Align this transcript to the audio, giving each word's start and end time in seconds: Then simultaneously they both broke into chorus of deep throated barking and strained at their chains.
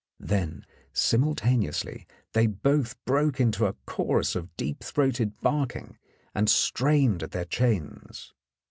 Then 0.19 0.65
simultaneously 0.93 2.07
they 2.33 2.47
both 2.47 2.97
broke 3.05 3.39
into 3.39 3.71
chorus 3.85 4.35
of 4.35 4.57
deep 4.57 4.83
throated 4.83 5.39
barking 5.41 5.95
and 6.33 6.49
strained 6.49 7.21
at 7.21 7.29
their 7.33 7.45
chains. 7.45 8.33